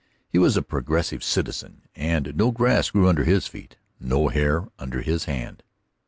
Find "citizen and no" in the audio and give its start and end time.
1.23-2.49